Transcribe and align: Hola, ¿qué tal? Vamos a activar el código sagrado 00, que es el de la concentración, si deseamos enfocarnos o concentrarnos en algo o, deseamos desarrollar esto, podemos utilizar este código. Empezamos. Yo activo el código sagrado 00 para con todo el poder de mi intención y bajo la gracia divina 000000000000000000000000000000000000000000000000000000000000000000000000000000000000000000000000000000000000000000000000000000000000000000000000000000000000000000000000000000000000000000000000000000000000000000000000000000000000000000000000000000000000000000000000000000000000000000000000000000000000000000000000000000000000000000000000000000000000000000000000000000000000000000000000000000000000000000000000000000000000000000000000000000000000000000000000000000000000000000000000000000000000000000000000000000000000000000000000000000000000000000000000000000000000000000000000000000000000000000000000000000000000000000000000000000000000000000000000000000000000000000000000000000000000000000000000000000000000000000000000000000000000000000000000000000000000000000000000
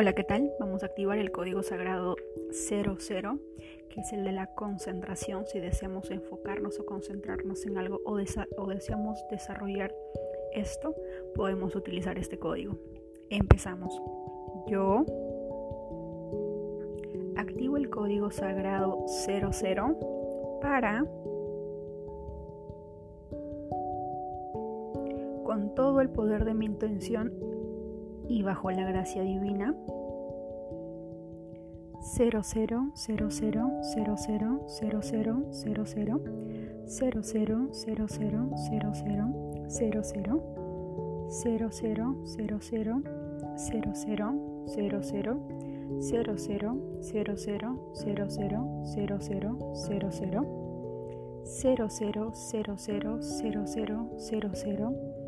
Hola, 0.00 0.12
¿qué 0.12 0.22
tal? 0.22 0.52
Vamos 0.60 0.84
a 0.84 0.86
activar 0.86 1.18
el 1.18 1.32
código 1.32 1.64
sagrado 1.64 2.14
00, 2.52 2.96
que 3.88 4.00
es 4.00 4.12
el 4.12 4.22
de 4.22 4.30
la 4.30 4.46
concentración, 4.54 5.44
si 5.48 5.58
deseamos 5.58 6.12
enfocarnos 6.12 6.78
o 6.78 6.86
concentrarnos 6.86 7.66
en 7.66 7.78
algo 7.78 8.00
o, 8.04 8.16
deseamos 8.16 9.18
desarrollar 9.28 9.92
esto, 10.54 10.94
podemos 11.34 11.74
utilizar 11.74 12.16
este 12.16 12.38
código. 12.38 12.78
Empezamos. 13.28 14.00
Yo 14.68 15.04
activo 17.36 17.76
el 17.76 17.90
código 17.90 18.30
sagrado 18.30 19.04
00 19.08 20.60
para 20.62 21.04
con 25.42 25.74
todo 25.74 26.00
el 26.00 26.08
poder 26.08 26.44
de 26.44 26.54
mi 26.54 26.66
intención 26.66 27.57
y 28.28 28.42
bajo 28.42 28.70
la 28.70 28.92
gracia 28.92 29.22
divina 29.22 29.74
000000000000000000000000000000000000000000000000000000000000000000000000000000000000000000000000000000000000000000000000000000000000000000000000000000000000000000000000000000000000000000000000000000000000000000000000000000000000000000000000000000000000000000000000000000000000000000000000000000000000000000000000000000000000000000000000000000000000000000000000000000000000000000000000000000000000000000000000000000000000000000000000000000000000000000000000000000000000000000000000000000000000000000000000000000000000000000000000000000000000000000000000000000000000000000000000000000000000000000000000000000000000000000000000000000000000000000000000000000000000000000000000000000000000000000000000000000000000000000000000000000000000000000000000000000000000000000000000 54.54 55.27